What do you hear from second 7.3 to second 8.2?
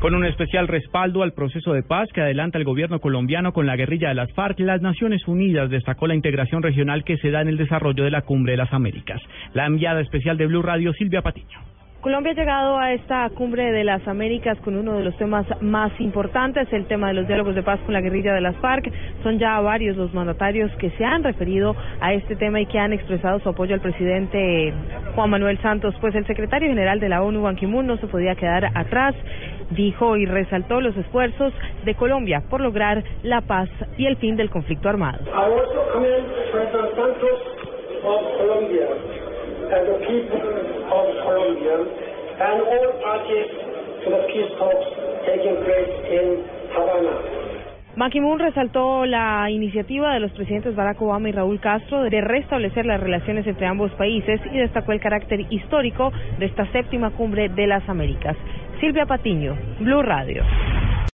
da en el desarrollo de